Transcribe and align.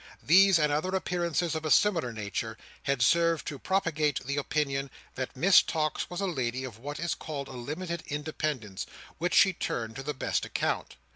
These 0.23 0.57
and 0.57 0.71
other 0.71 0.95
appearances 0.95 1.53
of 1.53 1.63
a 1.63 1.69
similar 1.69 2.11
nature, 2.11 2.57
had 2.81 3.03
served 3.03 3.45
to 3.45 3.59
propagate 3.59 4.19
the 4.25 4.35
opinion, 4.37 4.89
that 5.13 5.35
Miss 5.35 5.61
Tox 5.61 6.09
was 6.09 6.21
a 6.21 6.25
lady 6.25 6.63
of 6.63 6.79
what 6.79 6.99
is 6.99 7.13
called 7.13 7.47
a 7.47 7.51
limited 7.51 8.01
independence, 8.07 8.87
which 9.19 9.35
she 9.35 9.53
turned 9.53 9.95
to 9.97 10.01
the 10.01 10.15
best 10.15 10.43
account. 10.43 10.95